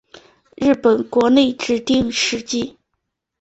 [0.55, 2.75] 日本国内指定史迹。